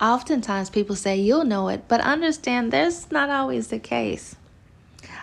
oftentimes 0.00 0.70
people 0.70 0.96
say 0.96 1.16
you'll 1.16 1.44
know 1.44 1.68
it, 1.68 1.84
but 1.88 2.00
understand 2.00 2.72
that's 2.72 3.10
not 3.10 3.30
always 3.30 3.68
the 3.68 3.78
case. 3.78 4.36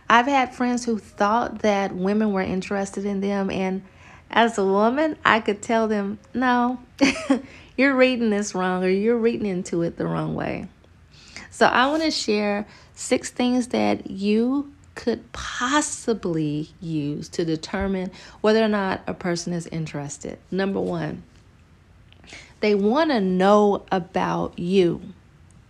I've 0.09 0.27
had 0.27 0.53
friends 0.53 0.85
who 0.85 0.99
thought 0.99 1.59
that 1.59 1.95
women 1.95 2.31
were 2.31 2.41
interested 2.41 3.05
in 3.05 3.21
them, 3.21 3.49
and 3.49 3.83
as 4.29 4.57
a 4.57 4.65
woman, 4.65 5.17
I 5.23 5.39
could 5.39 5.61
tell 5.61 5.87
them, 5.87 6.19
no, 6.33 6.79
you're 7.77 7.95
reading 7.95 8.29
this 8.29 8.53
wrong 8.53 8.83
or 8.83 8.89
you're 8.89 9.17
reading 9.17 9.47
into 9.47 9.81
it 9.81 9.97
the 9.97 10.05
wrong 10.05 10.35
way. 10.35 10.67
So, 11.49 11.65
I 11.65 11.87
want 11.87 12.03
to 12.03 12.11
share 12.11 12.67
six 12.93 13.29
things 13.29 13.67
that 13.67 14.11
you 14.11 14.73
could 14.95 15.31
possibly 15.33 16.69
use 16.81 17.29
to 17.29 17.45
determine 17.45 18.11
whether 18.41 18.63
or 18.63 18.67
not 18.67 19.01
a 19.07 19.13
person 19.13 19.53
is 19.53 19.67
interested. 19.67 20.37
Number 20.51 20.79
one, 20.79 21.23
they 22.59 22.75
want 22.75 23.11
to 23.11 23.19
know 23.19 23.85
about 23.91 24.57
you. 24.57 25.01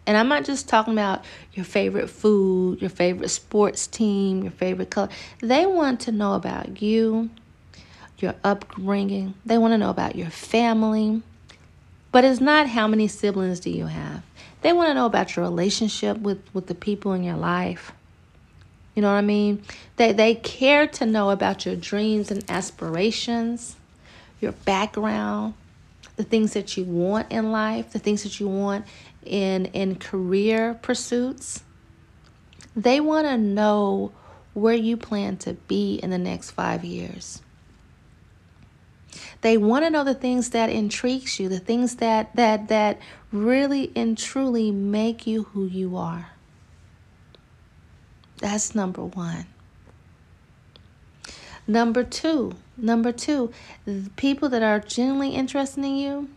And 0.08 0.16
I'm 0.16 0.27
not 0.27 0.46
just 0.46 0.70
talking 0.70 0.94
about 0.94 1.26
your 1.54 1.66
favorite 1.66 2.10
food, 2.10 2.82
your 2.82 2.90
favorite 2.90 3.29
sports 3.29 3.88
team, 3.88 4.43
your 4.43 4.52
favorite 4.52 4.91
color. 4.91 5.10
They 5.40 5.66
want 5.66 6.02
to 6.02 6.12
know 6.12 6.34
about 6.34 6.82
you, 6.82 7.29
your 8.20 8.35
upbringing. 8.44 9.34
They 9.46 9.57
want 9.57 9.74
to 9.74 9.77
know 9.77 9.90
about 9.90 10.16
your 10.16 10.29
family. 10.29 11.24
But 12.12 12.24
it's 12.24 12.40
not 12.40 12.70
how 12.70 12.88
many 12.88 13.07
siblings 13.07 13.60
do 13.60 13.70
you 13.72 13.88
have. 13.88 14.24
They 14.62 14.74
want 14.74 14.90
to 14.90 14.94
know 14.94 15.05
about 15.05 15.35
your 15.35 15.44
relationship 15.44 16.18
with, 16.20 16.41
with 16.54 16.68
the 16.68 16.76
people 16.76 17.13
in 17.13 17.24
your 17.24 17.35
life. 17.35 17.91
You 18.96 19.01
know 19.01 19.10
what 19.10 19.18
I 19.18 19.22
mean? 19.22 19.62
They 19.98 20.13
they 20.13 20.35
care 20.35 20.88
to 20.88 21.05
know 21.05 21.29
about 21.29 21.66
your 21.66 21.76
dreams 21.76 22.32
and 22.32 22.49
aspirations, 22.49 23.76
your 24.40 24.54
background, 24.54 25.54
the 26.16 26.24
things 26.24 26.54
that 26.54 26.77
you 26.77 26.84
want 26.84 27.32
in 27.32 27.52
life, 27.52 27.91
the 27.91 27.99
things 27.99 28.24
that 28.24 28.40
you 28.40 28.48
want 28.48 28.85
in 29.24 29.66
in 29.68 29.96
career 29.96 30.80
pursuits. 30.82 31.63
They 32.76 32.99
want 32.99 33.27
to 33.27 33.38
know 33.38 34.12
where 34.54 34.74
you 34.74 34.98
plan 34.98 35.38
to 35.38 35.54
be 35.54 35.96
in 35.96 36.10
the 36.10 36.18
next 36.18 36.52
5 36.52 36.84
years. 36.84 37.41
They 39.41 39.57
want 39.57 39.85
to 39.85 39.90
know 39.90 40.04
the 40.04 40.13
things 40.13 40.52
that 40.52 40.70
intrigues 40.70 41.40
you, 41.40 41.49
the 41.49 41.60
things 41.60 41.98
that 41.98 42.35
that 42.35 42.68
that 42.70 43.00
really 43.32 43.91
and 43.96 44.18
truly 44.18 44.72
make 44.72 45.27
you 45.27 45.44
who 45.44 45.66
you 45.66 45.98
are. 45.98 46.32
That's 48.38 48.76
number 48.76 49.04
one. 49.04 49.46
Number 51.68 52.04
two, 52.04 52.54
number 52.77 53.12
two, 53.12 53.52
people 54.16 54.49
that 54.49 54.62
are 54.62 54.80
genuinely 54.80 55.30
interested 55.30 55.84
in 55.84 55.96
you, 55.96 56.30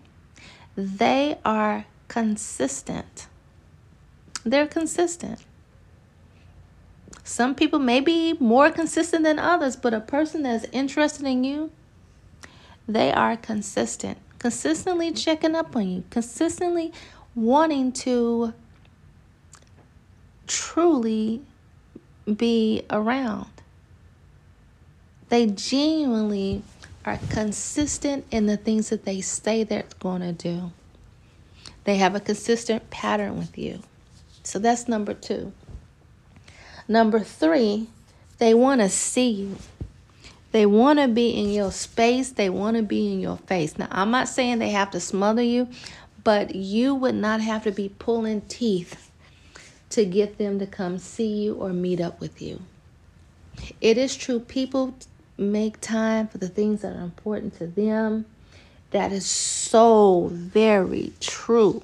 they 0.77 1.39
are 1.45 1.85
consistent. 2.09 3.27
They're 4.45 4.67
consistent. 4.67 5.41
Some 7.25 7.55
people 7.55 7.79
may 7.79 8.01
be 8.01 8.33
more 8.41 8.70
consistent 8.70 9.23
than 9.23 9.39
others, 9.39 9.77
but 9.77 9.92
a 9.92 10.01
person 10.01 10.45
that's 10.45 10.64
interested 10.73 11.27
in 11.27 11.45
you, 11.45 11.70
they 12.89 13.13
are 13.13 13.36
consistent. 13.36 14.17
Consistently 14.39 15.13
checking 15.13 15.55
up 15.55 15.77
on 15.77 15.89
you, 15.89 16.05
consistently 16.08 16.92
wanting 17.35 17.92
to 17.92 18.55
truly 20.47 21.42
be 22.36 22.83
around. 22.89 23.58
They 25.28 25.46
genuinely 25.46 26.62
are 27.05 27.18
consistent 27.30 28.27
in 28.30 28.46
the 28.46 28.56
things 28.56 28.90
that 28.90 29.05
they 29.05 29.20
say 29.20 29.64
they're 29.64 29.84
going 29.98 30.22
to 30.22 30.33
do. 30.33 30.72
They 31.84 31.96
have 31.96 32.14
a 32.14 32.20
consistent 32.20 32.90
pattern 32.90 33.39
with 33.39 33.56
you. 33.56 33.80
So 34.42 34.58
that's 34.58 34.89
number 34.89 35.14
two. 35.14 35.52
Number 36.86 37.20
three, 37.20 37.89
they 38.39 38.55
want 38.55 38.80
to 38.80 38.89
see 38.89 39.30
you. 39.30 39.56
They 40.52 40.64
want 40.64 40.98
to 40.98 41.08
be 41.08 41.30
in 41.30 41.50
your 41.50 41.72
space. 41.72 42.30
They 42.30 42.48
want 42.48 42.77
to 42.78 42.83
be 42.83 43.12
in 43.12 43.20
your 43.20 43.36
face. 43.36 43.78
Now, 43.78 43.89
I'm 43.90 44.10
not 44.10 44.28
saying 44.28 44.58
they 44.58 44.70
have 44.70 44.90
to 44.92 45.00
smother 45.00 45.42
you, 45.42 45.68
but 46.24 46.55
you 46.55 46.95
would 46.95 47.14
not 47.14 47.40
have 47.42 47.64
to 47.64 47.72
be 47.72 47.90
pulling 47.90 48.40
teeth 48.42 49.10
to 49.90 50.05
get 50.05 50.39
them 50.39 50.58
to 50.58 50.66
come 50.66 50.98
see 50.98 51.45
you 51.45 51.55
or 51.55 51.70
meet 51.70 52.00
up 52.00 52.20
with 52.20 52.40
you. 52.40 52.60
It 53.80 53.98
is 53.98 54.16
true, 54.16 54.40
people 54.40 54.95
make 55.39 55.81
time 55.81 56.27
for 56.29 56.39
the 56.39 56.49
things 56.49 56.83
that 56.83 56.97
are 56.97 57.03
important 57.03 57.57
to 57.59 57.67
them. 57.67 58.27
That 58.91 59.13
is 59.13 59.27
so 59.27 60.29
very 60.33 61.13
true. 61.21 61.83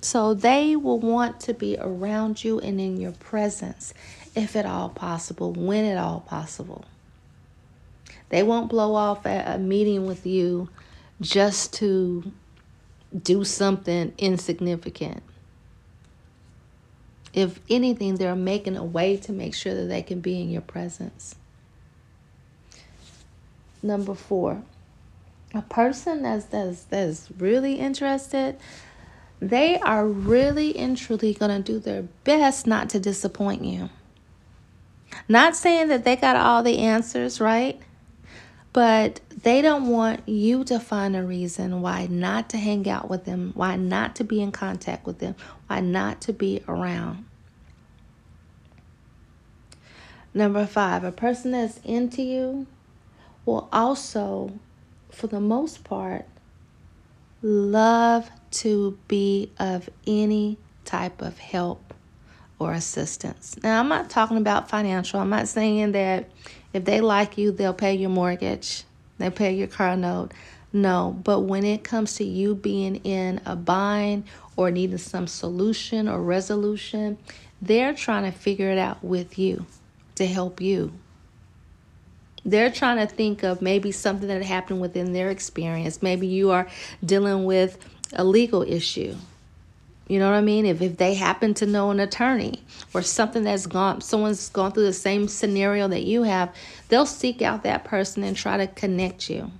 So 0.00 0.34
they 0.34 0.76
will 0.76 1.00
want 1.00 1.40
to 1.40 1.54
be 1.54 1.76
around 1.78 2.44
you 2.44 2.60
and 2.60 2.80
in 2.80 3.00
your 3.00 3.12
presence, 3.12 3.94
if 4.34 4.54
at 4.54 4.66
all 4.66 4.88
possible, 4.88 5.52
when 5.52 5.84
at 5.84 5.98
all 5.98 6.20
possible. 6.20 6.84
They 8.28 8.42
won't 8.42 8.68
blow 8.68 8.94
off 8.94 9.24
a, 9.26 9.58
meeting 9.58 10.06
with 10.06 10.26
you 10.26 10.68
just 11.20 11.72
to 11.74 12.32
do 13.22 13.44
something 13.44 14.12
insignificant 14.18 15.22
if 17.34 17.60
anything, 17.68 18.14
they're 18.14 18.36
making 18.36 18.76
a 18.76 18.84
way 18.84 19.16
to 19.18 19.32
make 19.32 19.54
sure 19.54 19.74
that 19.74 19.86
they 19.86 20.02
can 20.02 20.20
be 20.20 20.40
in 20.40 20.50
your 20.50 20.62
presence. 20.62 21.34
Number 23.82 24.14
four, 24.14 24.62
a 25.52 25.62
person 25.62 26.22
that's 26.22 26.46
that's 26.46 26.84
that's 26.84 27.28
really 27.38 27.74
interested, 27.74 28.56
they 29.40 29.78
are 29.80 30.06
really 30.06 30.76
and 30.76 30.96
truly 30.96 31.34
gonna 31.34 31.60
do 31.60 31.78
their 31.78 32.02
best 32.22 32.66
not 32.66 32.88
to 32.90 33.00
disappoint 33.00 33.64
you. 33.64 33.90
Not 35.28 35.54
saying 35.56 35.88
that 35.88 36.04
they 36.04 36.16
got 36.16 36.36
all 36.36 36.62
the 36.62 36.78
answers, 36.78 37.40
right? 37.40 37.80
But 38.74 39.20
they 39.30 39.62
don't 39.62 39.86
want 39.86 40.28
you 40.28 40.64
to 40.64 40.80
find 40.80 41.14
a 41.14 41.22
reason 41.22 41.80
why 41.80 42.08
not 42.10 42.50
to 42.50 42.58
hang 42.58 42.88
out 42.88 43.08
with 43.08 43.24
them, 43.24 43.52
why 43.54 43.76
not 43.76 44.16
to 44.16 44.24
be 44.24 44.42
in 44.42 44.50
contact 44.50 45.06
with 45.06 45.20
them, 45.20 45.36
why 45.68 45.78
not 45.78 46.20
to 46.22 46.32
be 46.32 46.60
around. 46.66 47.24
Number 50.34 50.66
five, 50.66 51.04
a 51.04 51.12
person 51.12 51.52
that's 51.52 51.78
into 51.84 52.20
you 52.20 52.66
will 53.46 53.68
also, 53.72 54.58
for 55.12 55.28
the 55.28 55.38
most 55.38 55.84
part, 55.84 56.26
love 57.42 58.28
to 58.50 58.98
be 59.06 59.52
of 59.56 59.88
any 60.04 60.58
type 60.84 61.22
of 61.22 61.38
help 61.38 61.94
or 62.58 62.72
assistance. 62.72 63.56
Now, 63.62 63.78
I'm 63.78 63.88
not 63.88 64.10
talking 64.10 64.36
about 64.36 64.68
financial. 64.68 65.20
I'm 65.20 65.30
not 65.30 65.46
saying 65.46 65.92
that 65.92 66.28
if 66.74 66.84
they 66.84 67.00
like 67.00 67.38
you, 67.38 67.52
they'll 67.52 67.72
pay 67.72 67.94
your 67.94 68.10
mortgage, 68.10 68.82
they'll 69.18 69.30
pay 69.30 69.54
your 69.54 69.68
car 69.68 69.96
note. 69.96 70.32
No, 70.72 71.16
but 71.22 71.40
when 71.42 71.64
it 71.64 71.84
comes 71.84 72.16
to 72.16 72.24
you 72.24 72.56
being 72.56 72.96
in 72.96 73.40
a 73.46 73.54
bind 73.54 74.24
or 74.56 74.72
needing 74.72 74.98
some 74.98 75.28
solution 75.28 76.08
or 76.08 76.20
resolution, 76.20 77.16
they're 77.62 77.94
trying 77.94 78.30
to 78.30 78.36
figure 78.36 78.70
it 78.70 78.78
out 78.78 79.02
with 79.04 79.38
you 79.38 79.66
to 80.16 80.26
help 80.26 80.60
you. 80.60 80.92
They're 82.44 82.70
trying 82.70 82.98
to 82.98 83.06
think 83.06 83.44
of 83.44 83.62
maybe 83.62 83.92
something 83.92 84.28
that 84.28 84.42
happened 84.42 84.80
within 84.80 85.12
their 85.12 85.30
experience. 85.30 86.02
Maybe 86.02 86.26
you 86.26 86.50
are 86.50 86.66
dealing 87.04 87.44
with 87.44 87.78
a 88.12 88.24
legal 88.24 88.62
issue. 88.62 89.14
You 90.08 90.18
know 90.18 90.30
what 90.30 90.36
I 90.36 90.42
mean? 90.42 90.66
If 90.66 90.82
if 90.82 90.98
they 90.98 91.14
happen 91.14 91.54
to 91.54 91.66
know 91.66 91.90
an 91.90 91.98
attorney 91.98 92.62
or 92.92 93.00
something 93.02 93.44
that's 93.44 93.66
gone 93.66 94.02
someone's 94.02 94.48
gone 94.50 94.72
through 94.72 94.84
the 94.84 94.92
same 94.92 95.28
scenario 95.28 95.88
that 95.88 96.02
you 96.02 96.24
have, 96.24 96.54
they'll 96.88 97.06
seek 97.06 97.40
out 97.40 97.62
that 97.62 97.84
person 97.84 98.22
and 98.22 98.36
try 98.36 98.56
to 98.58 98.66
connect 98.66 99.30
you. 99.30 99.50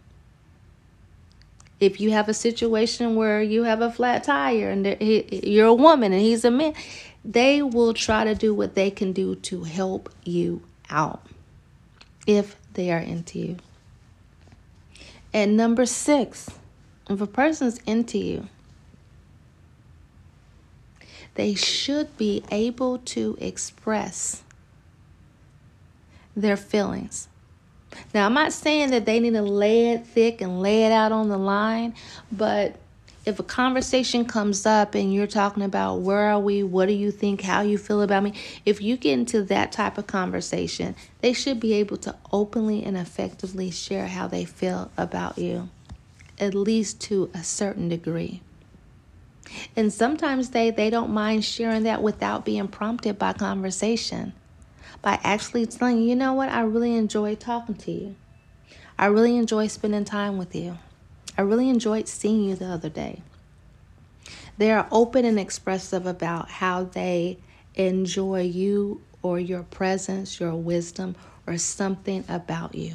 If 1.81 2.01
you 2.01 2.11
have 2.13 2.29
a 2.29 2.35
situation 2.35 3.15
where 3.15 3.43
you 3.43 3.65
have 3.65 3.81
a 3.81 3.91
flat 3.91 4.25
tire 4.25 4.71
and 4.71 4.97
you're 5.01 5.67
a 5.67 5.75
woman 5.75 6.13
and 6.13 6.23
he's 6.23 6.45
a 6.45 6.51
man, 6.51 6.75
they 7.25 7.63
will 7.63 7.95
try 7.95 8.25
to 8.25 8.35
do 8.35 8.55
what 8.55 8.75
they 8.75 8.91
can 8.91 9.13
do 9.13 9.35
to 9.37 9.65
help 9.65 10.11
you 10.25 10.63
out 10.91 11.27
if 12.27 12.57
they 12.75 12.91
are 12.91 12.99
into 12.99 13.39
you. 13.39 13.57
And 15.33 15.57
number 15.57 15.85
six, 15.87 16.51
if 17.09 17.21
a 17.21 17.27
person's 17.27 17.79
into 17.87 18.19
you, 18.19 18.49
they 21.35 21.55
should 21.55 22.17
be 22.17 22.43
able 22.51 22.99
to 22.99 23.37
express 23.41 24.43
their 26.37 26.57
feelings. 26.57 27.29
Now, 28.13 28.27
I'm 28.27 28.35
not 28.35 28.53
saying 28.53 28.91
that 28.91 29.05
they 29.07 29.21
need 29.21 29.35
to 29.35 29.43
lay 29.43 29.91
it 29.91 30.07
thick 30.07 30.41
and 30.41 30.61
lay 30.61 30.85
it 30.85 30.93
out 30.93 31.13
on 31.13 31.29
the 31.29 31.39
line, 31.39 31.95
but 32.31 32.77
if 33.25 33.39
a 33.39 33.43
conversation 33.43 34.25
comes 34.25 34.67
up 34.67 34.95
and 34.95 35.13
you're 35.15 35.27
talking 35.27 35.63
about 35.63 36.01
where 36.01 36.31
are 36.31 36.41
we, 36.41 36.63
what 36.63 36.87
do 36.87 36.93
you 36.93 37.11
think, 37.11 37.41
how 37.41 37.63
you 37.63 37.79
feel 37.79 38.03
about 38.03 38.23
me, 38.23 38.35
if 38.67 38.83
you 38.83 38.97
get 38.97 39.15
into 39.15 39.43
that 39.45 39.73
type 39.73 39.97
of 39.97 40.07
conversation, 40.07 40.95
they 41.21 41.33
should 41.33 41.59
be 41.59 41.73
able 41.75 41.97
to 41.99 42.15
openly 42.33 42.85
and 42.85 42.97
effectively 42.97 43.71
share 43.71 44.09
how 44.09 44.27
they 44.27 44.45
feel 44.45 44.91
about 44.99 45.39
you, 45.39 45.71
at 46.39 46.55
least 46.55 47.01
to 47.01 47.31
a 47.33 47.43
certain 47.43 47.89
degree. 47.89 48.43
And 49.77 49.93
sometimes 49.93 50.51
they, 50.51 50.71
they 50.71 50.91
don't 50.91 51.11
mind 51.11 51.45
sharing 51.45 51.83
that 51.85 52.03
without 52.03 52.45
being 52.45 52.69
prompted 52.69 53.19
by 53.19 53.33
conversation, 53.33 54.33
by 55.03 55.19
actually 55.23 55.67
telling 55.67 55.99
you, 55.99 56.11
you 56.11 56.17
know 56.17 56.33
what, 56.33 56.49
I 56.49 56.63
really 56.63 56.97
enjoy 56.97 57.35
talking 57.35 57.75
to 57.77 57.91
you. 57.91 58.17
I 58.99 59.07
really 59.07 59.37
enjoy 59.37 59.67
spending 59.67 60.05
time 60.05 60.39
with 60.39 60.55
you. 60.55 60.79
I 61.37 61.43
really 61.43 61.69
enjoyed 61.69 62.09
seeing 62.09 62.45
you 62.45 62.55
the 62.55 62.67
other 62.67 62.89
day. 62.89 63.23
They 64.57 64.71
are 64.71 64.87
open 64.93 65.25
and 65.25 65.39
expressive 65.39 66.07
about 66.07 66.49
how 66.49 66.85
they 66.85 67.39
enjoy 67.75 68.43
you 68.43 69.03
or 69.21 69.41
your 69.41 69.65
presence, 69.65 70.39
your 70.39 70.55
wisdom, 70.55 71.17
or 71.47 71.59
something 71.59 72.25
about 72.29 72.75
you. 72.75 72.95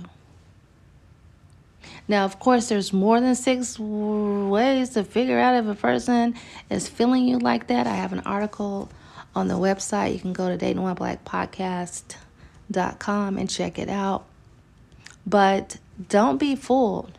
Now, 2.08 2.26
of 2.26 2.40
course, 2.40 2.70
there's 2.70 2.92
more 2.92 3.22
than 3.22 3.36
six 3.36 3.78
ways 3.80 4.90
to 4.92 5.04
figure 5.04 5.40
out 5.40 5.56
if 5.56 5.68
a 5.68 5.76
person 5.76 6.36
is 6.70 6.88
feeling 6.88 7.28
you 7.28 7.40
like 7.40 7.68
that. 7.68 7.88
I 7.88 7.96
have 7.96 8.14
an 8.14 8.22
article 8.22 8.90
on 9.36 9.48
the 9.48 9.56
website. 9.56 10.14
You 10.14 10.20
can 10.20 10.34
go 10.34 10.56
to 10.56 10.66
datingwhileblackpodcast.com 10.66 13.38
and 13.38 13.50
check 13.50 13.80
it 13.80 13.90
out. 13.90 14.26
But 15.26 15.78
don't 16.08 16.38
be 16.38 16.56
fooled. 16.56 17.18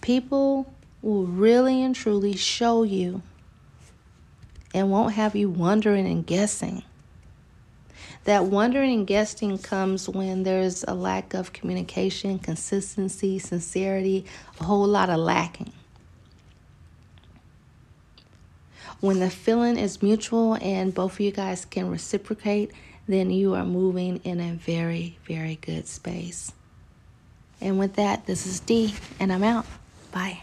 People 0.00 0.72
will 1.02 1.26
really 1.26 1.82
and 1.82 1.94
truly 1.94 2.36
show 2.36 2.82
you 2.82 3.22
and 4.74 4.90
won't 4.90 5.14
have 5.14 5.34
you 5.34 5.48
wondering 5.48 6.06
and 6.06 6.26
guessing. 6.26 6.82
That 8.28 8.44
wondering 8.44 8.92
and 8.92 9.06
guessing 9.06 9.56
comes 9.56 10.06
when 10.06 10.42
there's 10.42 10.84
a 10.86 10.92
lack 10.92 11.32
of 11.32 11.54
communication, 11.54 12.38
consistency, 12.38 13.38
sincerity, 13.38 14.26
a 14.60 14.64
whole 14.64 14.86
lot 14.86 15.08
of 15.08 15.18
lacking. 15.18 15.72
When 19.00 19.20
the 19.20 19.30
feeling 19.30 19.78
is 19.78 20.02
mutual 20.02 20.58
and 20.60 20.92
both 20.92 21.14
of 21.14 21.20
you 21.20 21.30
guys 21.32 21.64
can 21.64 21.90
reciprocate, 21.90 22.70
then 23.06 23.30
you 23.30 23.54
are 23.54 23.64
moving 23.64 24.18
in 24.24 24.40
a 24.40 24.52
very, 24.52 25.16
very 25.26 25.56
good 25.62 25.88
space. 25.88 26.52
And 27.62 27.78
with 27.78 27.94
that, 27.94 28.26
this 28.26 28.46
is 28.46 28.60
D, 28.60 28.94
and 29.18 29.32
I'm 29.32 29.42
out. 29.42 29.64
Bye. 30.12 30.42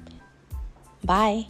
Bye. 1.05 1.47